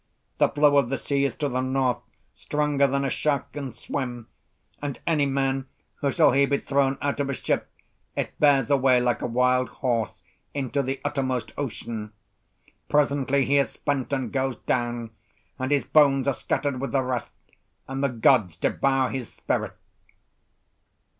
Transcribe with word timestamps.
The 0.39 0.49
flow 0.49 0.77
of 0.77 0.89
the 0.89 0.97
sea 0.97 1.25
is 1.25 1.35
to 1.35 1.47
the 1.47 1.61
north, 1.61 2.01
stronger 2.33 2.87
than 2.87 3.05
a 3.05 3.09
shark 3.11 3.51
can 3.51 3.71
swim, 3.71 4.29
and 4.81 4.99
any 5.05 5.27
man 5.27 5.67
who 5.97 6.11
shall 6.11 6.31
here 6.31 6.47
be 6.47 6.57
thrown 6.57 6.97
out 7.03 7.19
of 7.19 7.29
a 7.29 7.35
ship 7.35 7.69
it 8.15 8.31
bears 8.39 8.71
away 8.71 8.99
like 8.99 9.21
a 9.21 9.27
wild 9.27 9.69
horse 9.69 10.23
into 10.55 10.81
the 10.81 10.99
uttermost 11.05 11.53
ocean. 11.55 12.13
Presently 12.89 13.45
he 13.45 13.57
is 13.57 13.69
spent 13.69 14.11
and 14.11 14.33
goes 14.33 14.57
down, 14.65 15.11
and 15.59 15.71
his 15.71 15.85
bones 15.85 16.27
are 16.27 16.33
scattered 16.33 16.81
with 16.81 16.93
the 16.93 17.03
rest, 17.03 17.33
and 17.87 18.03
the 18.03 18.09
gods 18.09 18.55
devour 18.55 19.11
his 19.11 19.31
spirit." 19.31 19.73